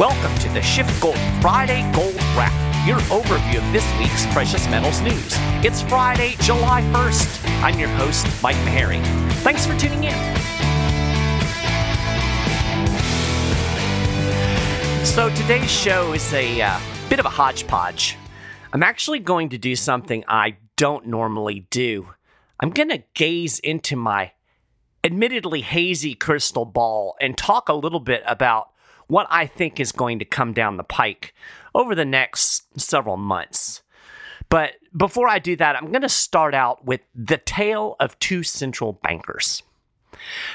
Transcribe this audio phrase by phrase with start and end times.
[0.00, 2.54] Welcome to the Schiff Gold Friday Gold Wrap,
[2.88, 5.34] your overview of this week's precious metals news.
[5.62, 7.62] It's Friday, July 1st.
[7.62, 9.04] I'm your host, Mike Maharrey.
[9.42, 10.14] Thanks for tuning in.
[15.04, 16.80] So today's show is a uh,
[17.10, 18.16] bit of a hodgepodge.
[18.72, 22.08] I'm actually going to do something I don't normally do.
[22.58, 24.32] I'm going to gaze into my
[25.04, 28.70] admittedly hazy crystal ball and talk a little bit about
[29.10, 31.34] what I think is going to come down the pike
[31.74, 33.82] over the next several months.
[34.48, 38.42] But before I do that, I'm going to start out with the tale of two
[38.42, 39.62] central bankers.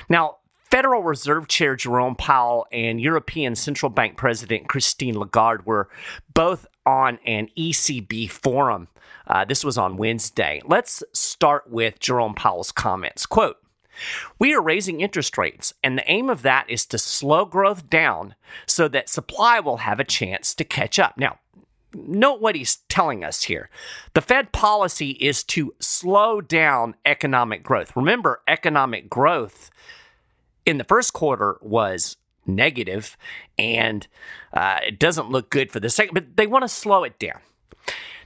[0.09, 5.89] Now, Federal Reserve Chair Jerome Powell and European Central Bank President Christine Lagarde were
[6.33, 8.87] both on an ECB forum.
[9.27, 10.61] Uh, this was on Wednesday.
[10.65, 13.25] Let's start with Jerome Powell's comments.
[13.25, 13.57] Quote,
[14.39, 18.35] we are raising interest rates, and the aim of that is to slow growth down
[18.65, 21.17] so that supply will have a chance to catch up.
[21.17, 21.39] Now,
[21.93, 23.69] note what he's telling us here.
[24.13, 27.95] The Fed policy is to slow down economic growth.
[27.95, 29.71] Remember, economic growth
[30.65, 33.17] in the first quarter was negative,
[33.57, 34.07] and
[34.53, 37.39] uh, it doesn't look good for the second, but they want to slow it down.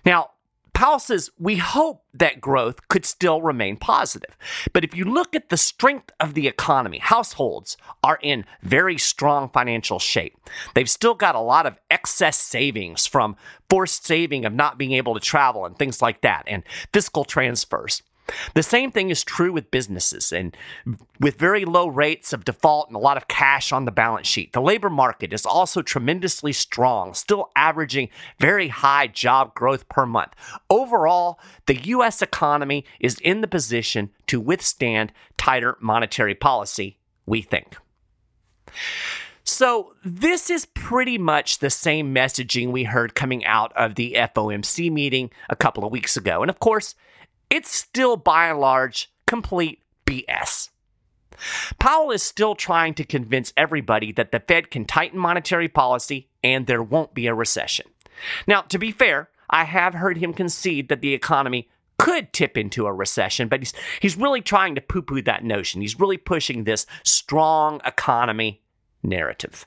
[0.05, 0.31] Now,
[0.79, 4.37] Powell says we hope that growth could still remain positive.
[4.71, 9.49] But if you look at the strength of the economy, households are in very strong
[9.49, 10.37] financial shape.
[10.75, 13.35] They've still got a lot of excess savings from
[13.69, 18.01] forced saving of not being able to travel and things like that, and fiscal transfers.
[18.53, 20.55] The same thing is true with businesses and
[21.19, 24.53] with very low rates of default and a lot of cash on the balance sheet.
[24.53, 30.33] The labor market is also tremendously strong, still averaging very high job growth per month.
[30.69, 32.21] Overall, the U.S.
[32.21, 37.77] economy is in the position to withstand tighter monetary policy, we think.
[39.43, 44.91] So, this is pretty much the same messaging we heard coming out of the FOMC
[44.91, 46.43] meeting a couple of weeks ago.
[46.43, 46.93] And of course,
[47.49, 50.69] it's still by and large complete BS.
[51.79, 56.67] Powell is still trying to convince everybody that the Fed can tighten monetary policy and
[56.67, 57.85] there won't be a recession.
[58.47, 62.85] Now, to be fair, I have heard him concede that the economy could tip into
[62.85, 65.81] a recession, but he's, he's really trying to poo poo that notion.
[65.81, 68.61] He's really pushing this strong economy
[69.03, 69.65] narrative.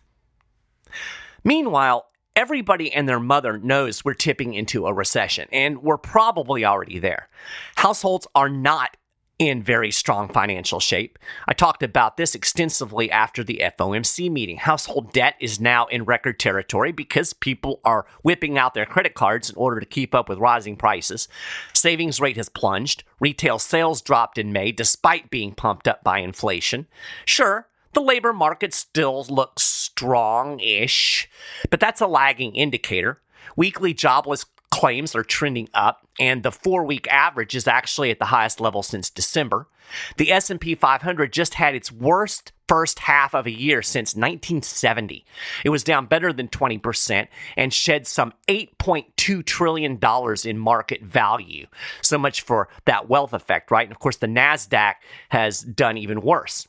[1.45, 6.99] Meanwhile, Everybody and their mother knows we're tipping into a recession, and we're probably already
[6.99, 7.29] there.
[7.77, 8.97] Households are not
[9.39, 11.19] in very strong financial shape.
[11.49, 14.57] I talked about this extensively after the FOMC meeting.
[14.57, 19.51] Household debt is now in record territory because people are whipping out their credit cards
[19.51, 21.29] in order to keep up with rising prices.
[21.73, 23.05] Savings rate has plunged.
[23.21, 26.87] Retail sales dropped in May despite being pumped up by inflation.
[27.25, 31.29] Sure, the labor market still looks strong ish,
[31.71, 33.21] but that's a lagging indicator.
[33.57, 38.61] Weekly jobless claims are trending up and the 4-week average is actually at the highest
[38.61, 39.69] level since December.
[40.17, 45.27] The S&P 500 just had its worst first half of a year since 1970.
[45.63, 51.67] It was down better than 20% and shed some 8.2 trillion dollars in market value.
[52.01, 53.87] So much for that wealth effect, right?
[53.87, 54.95] And of course the Nasdaq
[55.29, 56.67] has done even worse.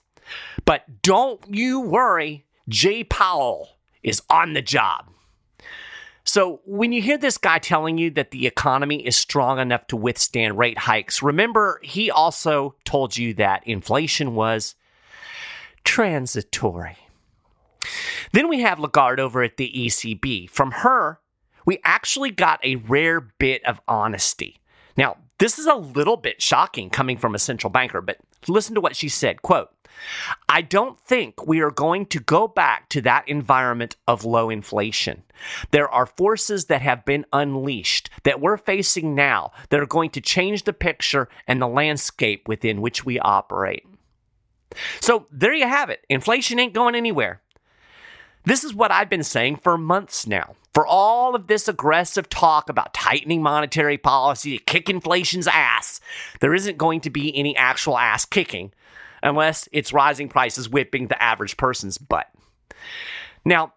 [0.65, 3.69] But don't you worry, Jay Powell
[4.01, 5.09] is on the job.
[6.25, 9.97] So, when you hear this guy telling you that the economy is strong enough to
[9.97, 14.75] withstand rate hikes, remember he also told you that inflation was
[15.83, 16.97] transitory.
[18.31, 20.49] Then we have Lagarde over at the ECB.
[20.49, 21.19] From her,
[21.65, 24.61] we actually got a rare bit of honesty.
[24.95, 28.17] Now, this is a little bit shocking coming from a central banker, but
[28.47, 29.41] listen to what she said.
[29.41, 29.72] Quote,
[30.49, 35.23] I don't think we are going to go back to that environment of low inflation.
[35.71, 40.21] There are forces that have been unleashed that we're facing now that are going to
[40.21, 43.85] change the picture and the landscape within which we operate.
[44.99, 46.05] So there you have it.
[46.09, 47.41] Inflation ain't going anywhere.
[48.45, 50.55] This is what I've been saying for months now.
[50.73, 56.01] For all of this aggressive talk about tightening monetary policy to kick inflation's ass,
[56.39, 58.73] there isn't going to be any actual ass kicking
[59.23, 62.27] unless it's rising prices whipping the average person's butt.
[63.43, 63.73] Now,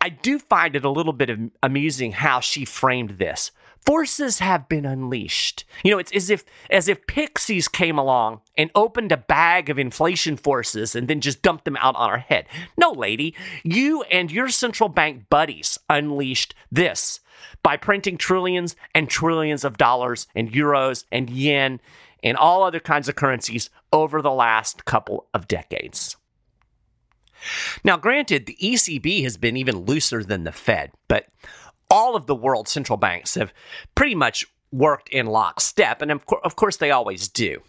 [0.00, 1.30] I do find it a little bit
[1.62, 3.50] amusing how she framed this.
[3.86, 5.64] Forces have been unleashed.
[5.82, 9.78] You know, it's as if as if pixies came along and opened a bag of
[9.78, 12.46] inflation forces and then just dumped them out on our head.
[12.76, 13.34] No, lady,
[13.64, 17.18] you and your central bank buddies unleashed this
[17.62, 21.80] by printing trillions and trillions of dollars and euros and yen
[22.22, 26.16] and all other kinds of currencies over the last couple of decades.
[27.84, 31.26] Now, granted, the ECB has been even looser than the Fed, but
[31.90, 33.52] all of the world central banks have
[33.94, 37.60] pretty much worked in lockstep, and of, co- of course they always do.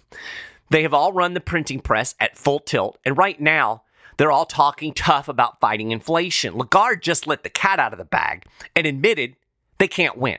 [0.69, 3.83] They have all run the printing press at full tilt, and right now
[4.17, 6.57] they're all talking tough about fighting inflation.
[6.57, 8.45] Lagarde just let the cat out of the bag
[8.75, 9.35] and admitted
[9.79, 10.37] they can't win.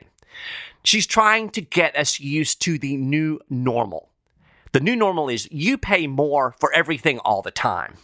[0.83, 4.09] She's trying to get us used to the new normal.
[4.71, 7.95] The new normal is you pay more for everything all the time.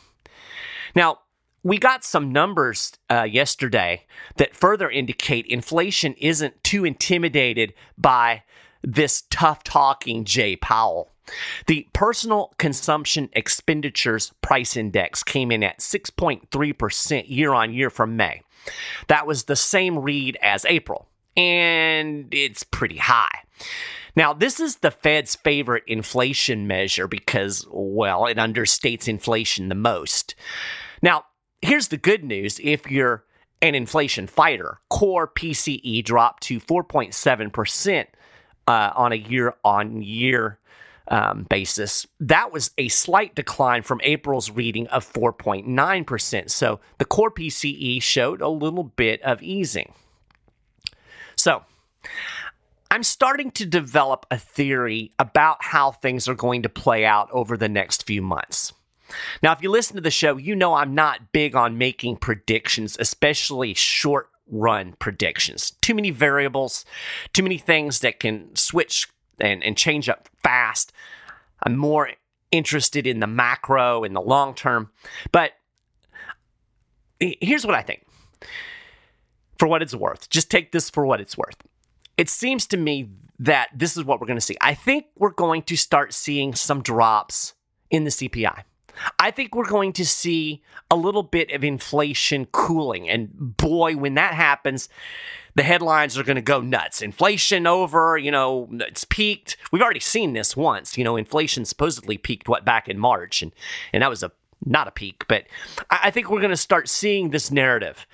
[0.95, 1.19] Now,
[1.63, 4.05] we got some numbers uh, yesterday
[4.37, 8.43] that further indicate inflation isn't too intimidated by
[8.83, 11.11] this tough talking Jay Powell.
[11.67, 18.41] The personal consumption expenditures price index came in at 6.3% year on year from May.
[19.07, 23.39] That was the same read as April, and it's pretty high.
[24.15, 30.35] Now, this is the Fed's favorite inflation measure because, well, it understates inflation the most.
[31.01, 31.25] Now,
[31.61, 33.23] here's the good news if you're
[33.61, 38.05] an inflation fighter, core PCE dropped to 4.7%
[38.67, 40.59] uh, on a year on year
[41.07, 42.07] um, basis.
[42.19, 46.49] That was a slight decline from April's reading of 4.9%.
[46.49, 49.93] So the core PCE showed a little bit of easing.
[51.41, 51.63] So
[52.91, 57.57] I'm starting to develop a theory about how things are going to play out over
[57.57, 58.73] the next few months.
[59.41, 62.95] Now, if you listen to the show, you know I'm not big on making predictions,
[62.99, 65.71] especially short run predictions.
[65.81, 66.85] Too many variables,
[67.33, 69.09] too many things that can switch
[69.39, 70.93] and, and change up fast.
[71.63, 72.11] I'm more
[72.51, 74.91] interested in the macro in the long term.
[75.31, 75.53] But
[77.19, 78.05] here's what I think.
[79.61, 81.55] For what it's worth, just take this for what it's worth.
[82.17, 84.57] It seems to me that this is what we're going to see.
[84.59, 87.53] I think we're going to start seeing some drops
[87.91, 88.63] in the CPI.
[89.19, 93.07] I think we're going to see a little bit of inflation cooling.
[93.07, 94.89] And boy, when that happens,
[95.53, 97.03] the headlines are going to go nuts.
[97.03, 99.57] Inflation over, you know, it's peaked.
[99.71, 100.97] We've already seen this once.
[100.97, 103.53] You know, inflation supposedly peaked what back in March, and
[103.93, 104.31] and that was a
[104.65, 105.45] not a peak, but
[105.91, 108.07] I, I think we're going to start seeing this narrative.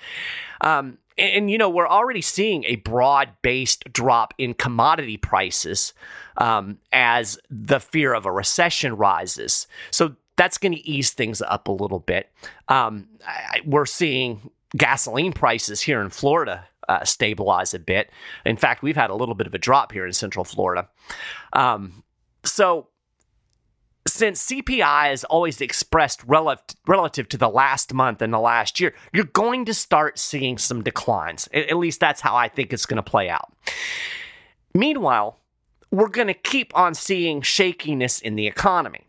[0.60, 5.92] Um, and, and, you know, we're already seeing a broad based drop in commodity prices
[6.36, 9.66] um, as the fear of a recession rises.
[9.90, 12.30] So that's going to ease things up a little bit.
[12.68, 18.10] Um, I, we're seeing gasoline prices here in Florida uh, stabilize a bit.
[18.46, 20.88] In fact, we've had a little bit of a drop here in Central Florida.
[21.52, 22.02] Um,
[22.44, 22.88] so,
[24.08, 28.94] since CPI is always expressed relative, relative to the last month and the last year,
[29.12, 31.48] you're going to start seeing some declines.
[31.52, 33.52] At, at least that's how I think it's going to play out.
[34.74, 35.38] Meanwhile,
[35.90, 39.06] we're going to keep on seeing shakiness in the economy.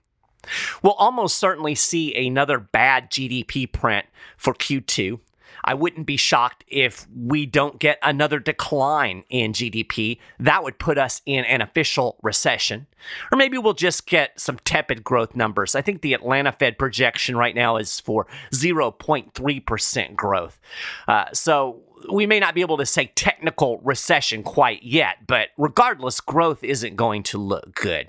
[0.81, 4.05] We'll almost certainly see another bad GDP print
[4.37, 5.19] for Q2.
[5.63, 10.19] I wouldn't be shocked if we don't get another decline in GDP.
[10.39, 12.87] That would put us in an official recession.
[13.31, 15.75] Or maybe we'll just get some tepid growth numbers.
[15.75, 20.59] I think the Atlanta Fed projection right now is for 0.3% growth.
[21.07, 26.19] Uh, so we may not be able to say technical recession quite yet, but regardless,
[26.19, 28.07] growth isn't going to look good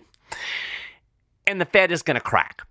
[1.51, 2.63] and the Fed is going to crack.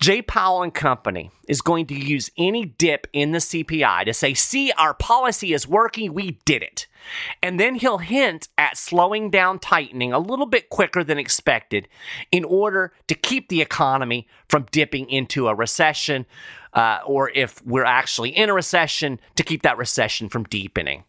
[0.00, 4.34] Jay Powell and company is going to use any dip in the CPI to say,
[4.34, 6.86] see, our policy is working, we did it.
[7.42, 11.88] And then he'll hint at slowing down tightening a little bit quicker than expected
[12.30, 16.26] in order to keep the economy from dipping into a recession,
[16.74, 21.04] uh, or if we're actually in a recession, to keep that recession from deepening.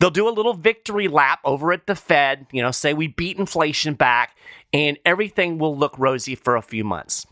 [0.00, 3.38] They'll do a little victory lap over at the Fed, you know, say we beat
[3.38, 4.36] inflation back,
[4.72, 7.26] and everything will look rosy for a few months.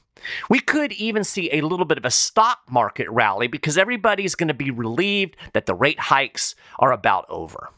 [0.49, 4.49] We could even see a little bit of a stock market rally because everybody's going
[4.49, 7.70] to be relieved that the rate hikes are about over.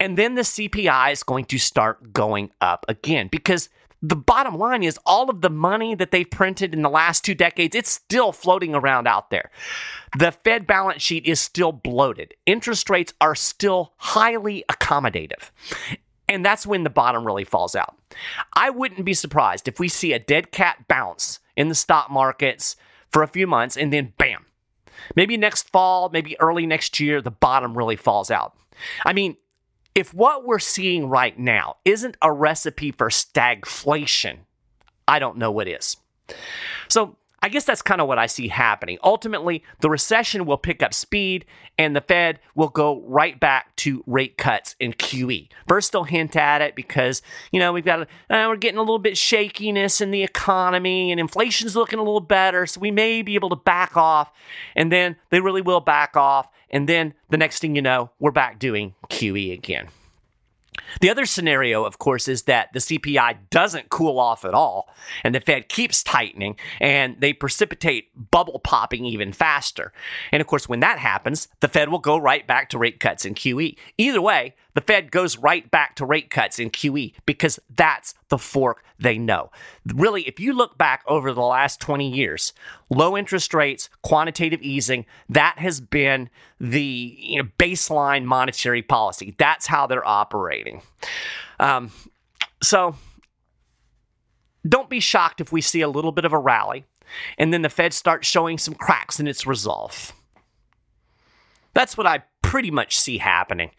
[0.00, 3.68] And then the CPI is going to start going up again because
[4.02, 7.34] the bottom line is all of the money that they've printed in the last two
[7.34, 9.50] decades, it's still floating around out there.
[10.18, 12.34] The Fed balance sheet is still bloated.
[12.44, 15.50] Interest rates are still highly accommodative.
[16.28, 17.96] And that's when the bottom really falls out.
[18.54, 22.76] I wouldn't be surprised if we see a dead cat bounce in the stock markets
[23.10, 24.46] for a few months and then bam.
[25.16, 28.56] Maybe next fall, maybe early next year, the bottom really falls out.
[29.04, 29.36] I mean,
[29.94, 34.38] if what we're seeing right now isn't a recipe for stagflation,
[35.06, 35.96] I don't know what is.
[36.88, 38.96] So I guess that's kind of what I see happening.
[39.04, 41.44] Ultimately, the recession will pick up speed
[41.76, 45.50] and the Fed will go right back to rate cuts and QE.
[45.68, 47.20] First, they'll hint at it because,
[47.52, 51.20] you know, we've got, uh, we're getting a little bit shakiness in the economy and
[51.20, 52.64] inflation's looking a little better.
[52.64, 54.32] So we may be able to back off.
[54.74, 56.48] And then they really will back off.
[56.70, 59.88] And then the next thing you know, we're back doing QE again.
[61.00, 65.34] The other scenario, of course, is that the CPI doesn't cool off at all and
[65.34, 69.92] the Fed keeps tightening and they precipitate bubble popping even faster.
[70.32, 73.24] And of course, when that happens, the Fed will go right back to rate cuts
[73.24, 73.76] and QE.
[73.98, 78.38] Either way, the Fed goes right back to rate cuts in QE because that's the
[78.38, 79.50] fork they know.
[79.94, 82.52] Really, if you look back over the last 20 years,
[82.90, 86.28] low interest rates, quantitative easing, that has been
[86.60, 89.34] the you know, baseline monetary policy.
[89.38, 90.82] That's how they're operating.
[91.60, 91.90] Um,
[92.62, 92.96] so
[94.66, 96.84] don't be shocked if we see a little bit of a rally
[97.38, 100.12] and then the Fed starts showing some cracks in its resolve.
[101.74, 103.70] That's what I pretty much see happening.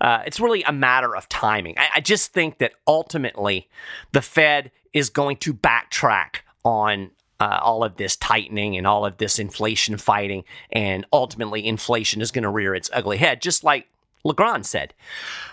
[0.00, 1.78] Uh, it's really a matter of timing.
[1.78, 3.68] I, I just think that ultimately
[4.10, 9.16] the Fed is going to backtrack on uh, all of this tightening and all of
[9.18, 13.86] this inflation fighting, and ultimately inflation is going to rear its ugly head, just like
[14.24, 14.92] Lagarde said.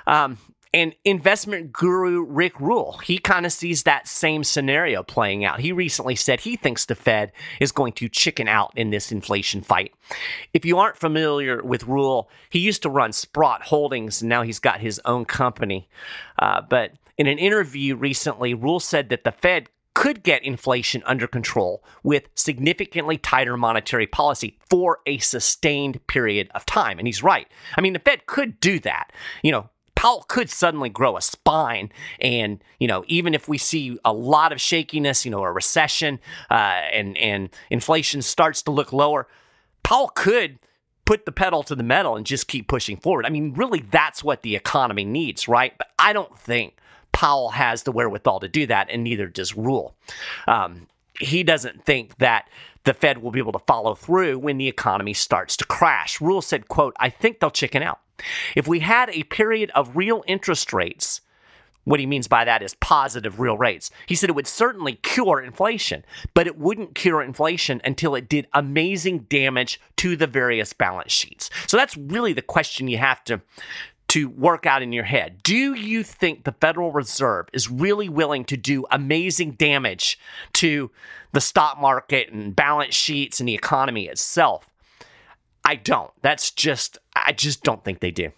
[0.08, 0.40] Um,
[0.78, 5.60] and investment guru Rick Rule, he kind of sees that same scenario playing out.
[5.60, 9.62] He recently said he thinks the Fed is going to chicken out in this inflation
[9.62, 9.92] fight.
[10.54, 14.60] If you aren't familiar with Rule, he used to run Sprott Holdings, and now he's
[14.60, 15.90] got his own company.
[16.38, 21.26] Uh, but in an interview recently, Rule said that the Fed could get inflation under
[21.26, 27.00] control with significantly tighter monetary policy for a sustained period of time.
[27.00, 27.48] And he's right.
[27.76, 29.12] I mean, the Fed could do that.
[29.42, 31.92] You know, Powell could suddenly grow a spine.
[32.22, 36.20] And, you know, even if we see a lot of shakiness, you know, a recession
[36.52, 36.54] uh,
[36.94, 39.28] and, and inflation starts to look lower,
[39.82, 40.60] Powell could
[41.06, 43.26] put the pedal to the metal and just keep pushing forward.
[43.26, 45.76] I mean, really, that's what the economy needs, right?
[45.76, 46.78] But I don't think
[47.12, 49.96] Powell has the wherewithal to do that, and neither does Rule.
[50.48, 50.86] Um,
[51.20, 52.48] he doesn't think that
[52.84, 56.22] the Fed will be able to follow through when the economy starts to crash.
[56.22, 58.00] Rule said, quote, I think they'll chicken out.
[58.56, 61.22] If we had a period of real interest rates,
[61.84, 63.90] what he means by that is positive real rates.
[64.08, 68.48] He said it would certainly cure inflation, but it wouldn't cure inflation until it did
[68.54, 71.50] amazing damage to the various balance sheets.
[71.66, 73.42] So that's really the question you have to
[74.10, 75.44] to work out in your head.
[75.44, 80.18] Do you think the Federal Reserve is really willing to do amazing damage
[80.54, 80.90] to
[81.34, 84.68] the stock market and balance sheets and the economy itself?
[85.66, 86.12] I don't.
[86.22, 86.98] That's just,
[87.28, 88.32] I just don't think they do.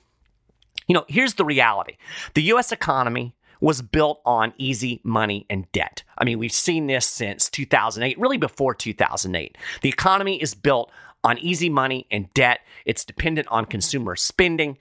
[0.88, 1.94] You know, here's the reality
[2.34, 6.04] the US economy was built on easy money and debt.
[6.18, 9.58] I mean, we've seen this since 2008, really before 2008.
[9.82, 10.92] The economy is built
[11.24, 14.78] on easy money and debt, it's dependent on consumer spending.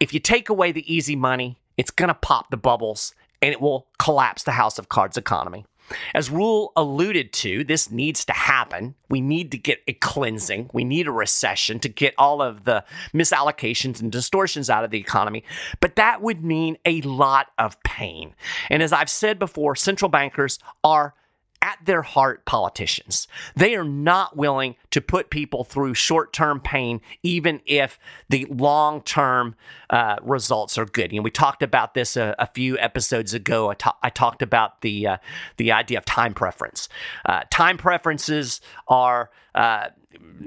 [0.00, 3.60] If you take away the easy money, it's going to pop the bubbles and it
[3.60, 5.66] will collapse the house of cards economy.
[6.14, 8.94] As Rule alluded to, this needs to happen.
[9.08, 10.70] We need to get a cleansing.
[10.72, 15.00] We need a recession to get all of the misallocations and distortions out of the
[15.00, 15.44] economy.
[15.80, 18.34] But that would mean a lot of pain.
[18.68, 21.14] And as I've said before, central bankers are
[21.62, 23.28] at their heart politicians.
[23.54, 27.98] They are not willing to put people through short term pain, even if
[28.28, 29.54] the long term
[29.90, 31.12] uh, results are good.
[31.12, 33.70] You know, we talked about this a, a few episodes ago.
[33.70, 35.16] I, ta- I talked about the uh,
[35.56, 36.88] the idea of time preference.
[37.24, 39.30] Uh, time preferences are.
[39.54, 39.88] Uh,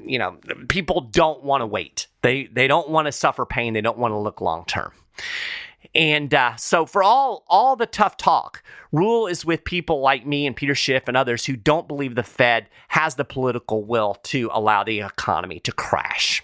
[0.05, 2.07] you know, people don't want to wait.
[2.21, 3.73] They they don't want to suffer pain.
[3.73, 4.91] They don't want to look long term.
[5.95, 10.45] And uh, so, for all all the tough talk, Rule is with people like me
[10.45, 14.49] and Peter Schiff and others who don't believe the Fed has the political will to
[14.53, 16.43] allow the economy to crash.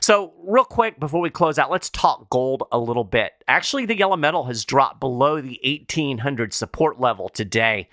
[0.00, 3.32] So, real quick before we close out, let's talk gold a little bit.
[3.48, 7.88] Actually, the yellow metal has dropped below the 1800 support level today.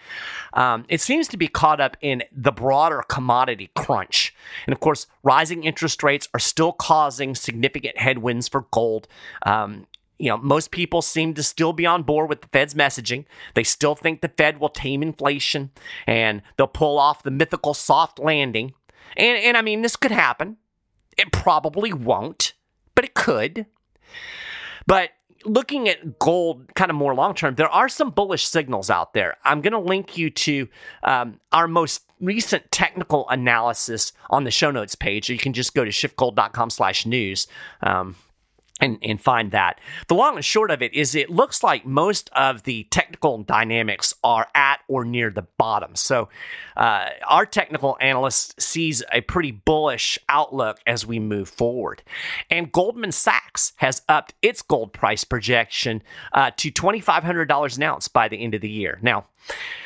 [0.53, 4.35] Um, it seems to be caught up in the broader commodity crunch.
[4.67, 9.07] And of course, rising interest rates are still causing significant headwinds for gold.
[9.43, 9.87] Um,
[10.23, 13.25] you know, most people seem to still be on board with the Fed's messaging.
[13.55, 15.69] They still think the Fed will tame inflation
[16.07, 18.73] and they'll pull off the mythical soft landing.
[19.17, 20.55] And, and I mean, this could happen.
[21.17, 22.53] It probably won't,
[22.95, 23.65] but it could.
[24.87, 25.09] But
[25.43, 29.35] looking at gold kind of more long term, there are some bullish signals out there.
[29.43, 30.69] I'm going to link you to
[31.03, 35.27] um, our most recent technical analysis on the show notes page.
[35.27, 37.45] You can just go to schiffgold.com slash news.
[37.81, 38.15] Um,
[38.81, 39.79] and, and find that.
[40.07, 44.13] The long and short of it is it looks like most of the technical dynamics
[44.23, 45.95] are at or near the bottom.
[45.95, 46.29] So
[46.75, 52.01] uh, our technical analyst sees a pretty bullish outlook as we move forward.
[52.49, 56.01] And Goldman Sachs has upped its gold price projection
[56.33, 58.97] uh, to $2,500 an ounce by the end of the year.
[59.01, 59.27] Now,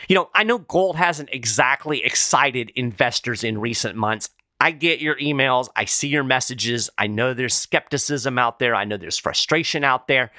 [0.07, 4.29] you know, I know gold hasn't exactly excited investors in recent months.
[4.59, 5.69] I get your emails.
[5.75, 6.89] I see your messages.
[6.97, 8.75] I know there's skepticism out there.
[8.75, 10.31] I know there's frustration out there.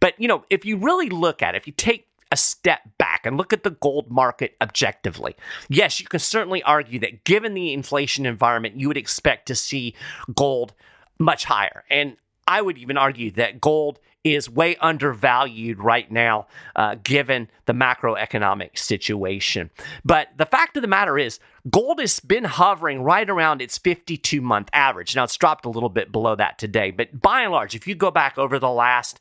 [0.00, 3.24] But, you know, if you really look at it, if you take a step back
[3.24, 5.36] and look at the gold market objectively,
[5.68, 9.94] yes, you can certainly argue that given the inflation environment, you would expect to see
[10.34, 10.72] gold
[11.18, 11.84] much higher.
[11.90, 16.46] And I would even argue that gold is way undervalued right now,
[16.76, 19.70] uh, given the macroeconomic situation.
[20.04, 21.38] But the fact of the matter is,
[21.70, 25.14] gold has been hovering right around its 52 month average.
[25.14, 27.94] Now, it's dropped a little bit below that today, but by and large, if you
[27.94, 29.18] go back over the last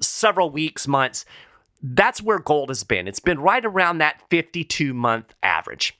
[0.00, 1.24] several weeks, months,
[1.82, 3.06] that's where gold has been.
[3.06, 5.98] It's been right around that 52 month average.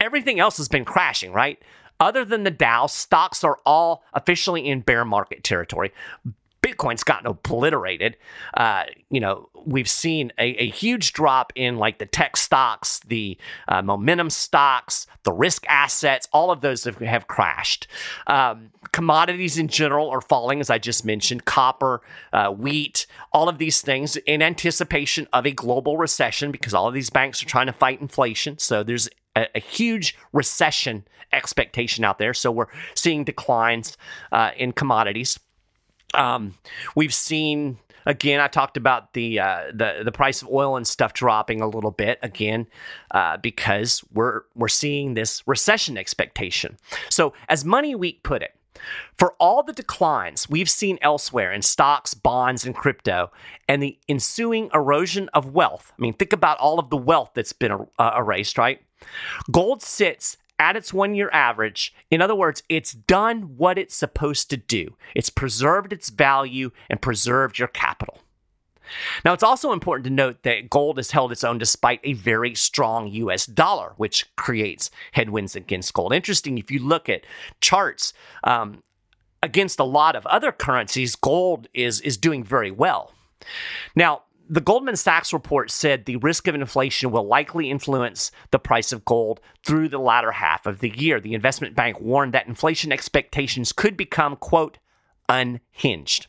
[0.00, 1.58] Everything else has been crashing, right?
[2.00, 5.92] Other than the Dow, stocks are all officially in bear market territory.
[6.64, 8.16] Bitcoin's gotten obliterated.
[8.54, 13.36] Uh, you know, we've seen a, a, huge drop in like the tech stocks, the
[13.68, 16.26] uh, momentum stocks, the risk assets.
[16.32, 17.86] All of those have, have crashed.
[18.26, 21.44] Um, commodities in general are falling, as I just mentioned.
[21.44, 22.00] Copper,
[22.32, 26.94] uh, wheat, all of these things in anticipation of a global recession because all of
[26.94, 28.58] these banks are trying to fight inflation.
[28.58, 32.32] So there's a, a huge recession expectation out there.
[32.32, 33.98] So we're seeing declines
[34.32, 35.38] uh, in commodities.
[36.14, 36.54] Um,
[36.94, 38.40] we've seen again.
[38.40, 41.90] I talked about the uh, the the price of oil and stuff dropping a little
[41.90, 42.66] bit again
[43.10, 46.78] uh, because we're we're seeing this recession expectation.
[47.10, 48.54] So as Money Week put it.
[49.16, 53.30] For all the declines we've seen elsewhere in stocks, bonds, and crypto,
[53.68, 57.52] and the ensuing erosion of wealth, I mean, think about all of the wealth that's
[57.52, 58.82] been uh, erased, right?
[59.50, 61.94] Gold sits at its one year average.
[62.10, 64.96] In other words, it's done what it's supposed to do.
[65.14, 68.20] It's preserved its value and preserved your capital.
[69.24, 72.54] Now, it's also important to note that gold has held its own despite a very
[72.54, 76.12] strong US dollar, which creates headwinds against gold.
[76.12, 77.24] Interesting, if you look at
[77.60, 78.12] charts
[78.44, 78.82] um,
[79.42, 83.12] against a lot of other currencies, gold is, is doing very well.
[83.94, 88.92] Now, the Goldman Sachs report said the risk of inflation will likely influence the price
[88.92, 91.20] of gold through the latter half of the year.
[91.20, 94.78] The investment bank warned that inflation expectations could become, quote,
[95.28, 96.26] unhinged.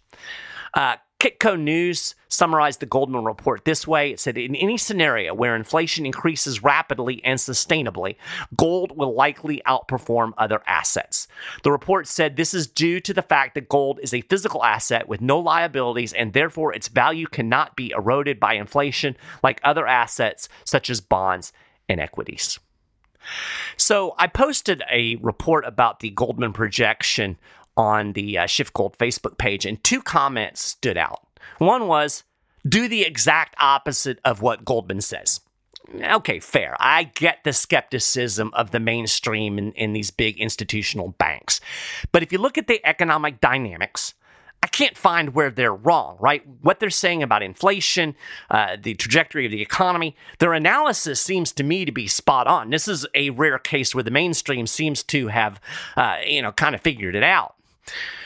[0.73, 0.95] Uh,
[1.25, 4.11] Kitco News summarized the Goldman report this way.
[4.11, 8.17] It said, in any scenario where inflation increases rapidly and sustainably,
[8.55, 11.27] gold will likely outperform other assets.
[11.63, 15.07] The report said this is due to the fact that gold is a physical asset
[15.07, 20.47] with no liabilities and therefore its value cannot be eroded by inflation like other assets
[20.63, 21.51] such as bonds
[21.89, 22.59] and equities.
[23.77, 27.39] So I posted a report about the Goldman projection
[27.77, 31.27] on the uh, SchiffGold Facebook page, and two comments stood out.
[31.57, 32.23] One was,
[32.67, 35.41] do the exact opposite of what Goldman says.
[36.01, 36.75] Okay, fair.
[36.79, 41.61] I get the skepticism of the mainstream in, in these big institutional banks.
[42.11, 44.15] But if you look at the economic dynamics,
[44.63, 46.41] I can't find where they're wrong, right?
[46.61, 48.15] What they're saying about inflation,
[48.49, 52.71] uh, the trajectory of the economy, their analysis seems to me to be spot on.
[52.71, 55.61] This is a rare case where the mainstream seems to have,
[55.95, 57.54] uh, you know, kind of figured it out.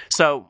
[0.10, 0.50] So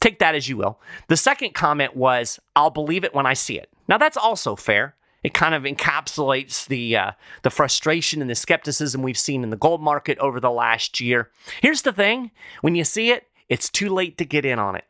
[0.00, 0.80] take that as you will.
[1.08, 3.70] The second comment was, I'll believe it when I see it.
[3.88, 4.94] Now, that's also fair.
[5.22, 7.10] It kind of encapsulates the uh,
[7.42, 11.30] the frustration and the skepticism we've seen in the gold market over the last year.
[11.60, 12.30] Here's the thing:
[12.62, 14.84] when you see it, it's too late to get in on it.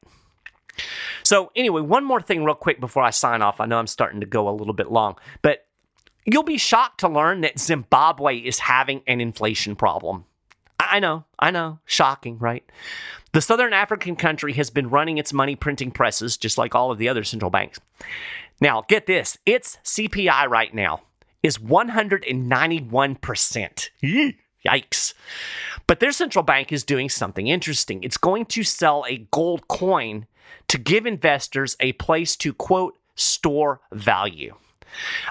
[1.25, 3.61] So, anyway, one more thing, real quick, before I sign off.
[3.61, 5.67] I know I'm starting to go a little bit long, but
[6.25, 10.25] you'll be shocked to learn that Zimbabwe is having an inflation problem.
[10.91, 12.65] I know, I know, shocking, right?
[13.33, 16.99] The Southern African country has been running its money printing presses just like all of
[16.99, 17.81] the other central banks.
[18.61, 21.03] Now, get this its CPI right now
[21.43, 23.89] is 191%.
[24.67, 25.15] Yikes.
[25.87, 28.05] But their central bank is doing something interesting.
[28.05, 30.27] It's going to sell a gold coin
[30.69, 34.55] to give investors a place to, quote, store value.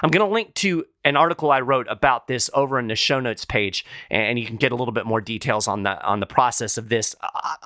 [0.02, 3.20] I'm going to link to an article I wrote about this over in the show
[3.20, 6.26] notes page, and you can get a little bit more details on the on the
[6.26, 7.16] process of this.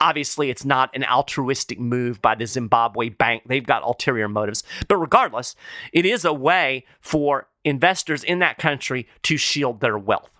[0.00, 4.62] Obviously, it's not an altruistic move by the Zimbabwe bank; they've got ulterior motives.
[4.88, 5.56] But regardless,
[5.92, 10.30] it is a way for investors in that country to shield their wealth.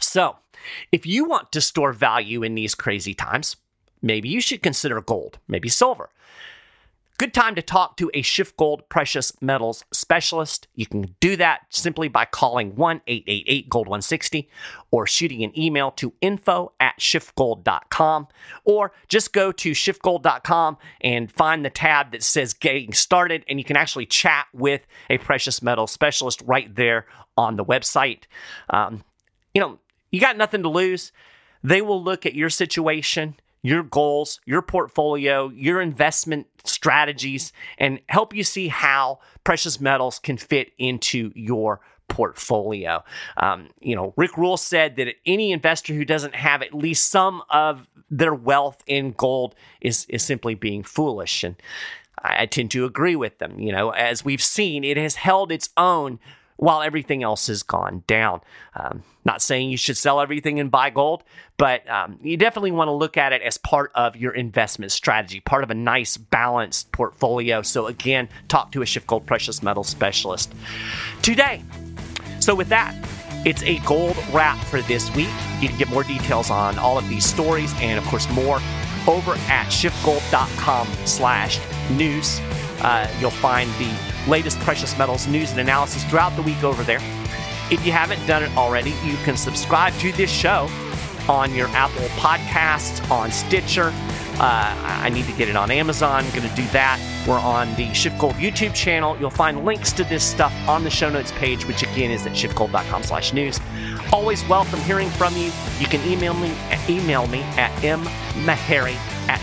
[0.00, 0.36] So,
[0.92, 3.56] if you want to store value in these crazy times,
[4.02, 6.10] maybe you should consider gold, maybe silver.
[7.24, 10.68] Good time to talk to a Schiff Gold precious metals specialist.
[10.74, 14.50] You can do that simply by calling 1 888 Gold 160
[14.90, 18.28] or shooting an email to info at schiffgold.com
[18.66, 23.64] or just go to schiffgold.com and find the tab that says getting started and you
[23.64, 27.06] can actually chat with a precious metal specialist right there
[27.38, 28.24] on the website.
[28.68, 29.02] Um,
[29.54, 29.78] you know,
[30.10, 31.10] you got nothing to lose.
[31.62, 38.34] They will look at your situation your goals, your portfolio, your investment strategies, and help
[38.34, 43.02] you see how precious metals can fit into your portfolio.
[43.38, 47.42] Um, you know, Rick Rule said that any investor who doesn't have at least some
[47.48, 51.56] of their wealth in gold is is simply being foolish, and
[52.18, 53.58] I tend to agree with them.
[53.58, 56.20] You know, as we've seen, it has held its own
[56.56, 58.40] while everything else has gone down.
[58.74, 61.24] Um, not saying you should sell everything and buy gold,
[61.56, 65.40] but um, you definitely want to look at it as part of your investment strategy,
[65.40, 67.62] part of a nice balanced portfolio.
[67.62, 70.52] So, again, talk to a Schiff Gold Precious Metals specialist
[71.22, 71.62] today.
[72.40, 72.94] So, with that,
[73.44, 75.28] it's a gold wrap for this week.
[75.60, 78.60] You can get more details on all of these stories and, of course, more
[79.06, 82.40] over at schiffgold.com slash news.
[82.80, 83.94] Uh, you'll find the
[84.28, 87.00] latest precious metals news and analysis throughout the week over there.
[87.70, 90.68] If you haven't done it already, you can subscribe to this show
[91.28, 93.92] on your Apple Podcasts, on Stitcher.
[94.36, 96.24] Uh, I need to get it on Amazon.
[96.30, 97.00] Going to do that.
[97.26, 99.16] We're on the Schiff Gold YouTube channel.
[99.18, 102.32] You'll find links to this stuff on the show notes page, which again is at
[102.32, 103.60] schiffgold.com slash news.
[104.12, 105.50] Always welcome hearing from you.
[105.78, 106.52] You can email me,
[106.88, 108.96] email me at mmaharrey
[109.28, 109.40] at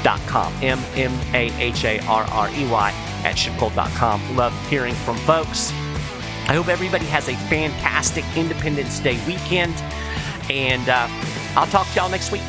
[0.00, 0.52] schiffgold.com.
[0.62, 1.30] M-M-A-H-A-R-R-E-Y
[3.24, 4.36] at schiffgold.com.
[4.36, 5.72] Love hearing from folks.
[6.48, 9.74] I hope everybody has a fantastic Independence Day weekend,
[10.50, 11.06] and uh,
[11.54, 12.42] I'll talk to y'all next week.